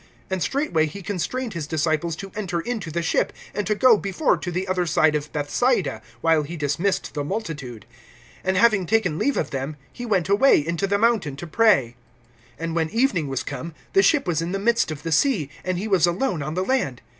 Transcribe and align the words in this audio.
(45)And 0.31 0.41
straightway 0.41 0.85
he 0.87 1.03
constrained 1.03 1.53
his 1.53 1.67
disciples 1.67 2.15
to 2.15 2.31
enter 2.35 2.59
into 2.59 2.89
the 2.89 3.03
ship, 3.03 3.31
and 3.53 3.67
to 3.67 3.75
go 3.75 3.97
before 3.99 4.35
to 4.35 4.49
the 4.49 4.67
other 4.67 4.87
side 4.87 5.13
to 5.13 5.29
Bethsaida, 5.29 6.01
while 6.21 6.41
he 6.41 6.57
dismissed 6.57 7.13
the 7.13 7.23
multitude. 7.23 7.85
(46)And 8.43 8.55
having 8.55 8.85
taken 8.87 9.19
leave 9.19 9.37
of 9.37 9.51
them, 9.51 9.75
he 9.93 10.07
went 10.07 10.27
away 10.27 10.57
into 10.65 10.87
the 10.87 10.97
mountain 10.97 11.35
to 11.35 11.45
pray. 11.45 11.95
(47)And 12.59 12.73
when 12.73 12.89
evening 12.89 13.27
was 13.27 13.43
come, 13.43 13.75
the 13.93 14.01
ship 14.01 14.25
was 14.25 14.41
in 14.41 14.53
the 14.53 14.57
midst 14.57 14.89
of 14.89 15.03
the 15.03 15.11
sea, 15.11 15.51
and 15.63 15.77
he 15.77 15.87
was 15.87 16.07
alone 16.07 16.41
on 16.41 16.55
the 16.55 16.65
land. 16.65 17.03